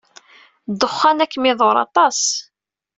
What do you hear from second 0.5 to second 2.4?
Ddexxan ad kem-iḍurr aṭas.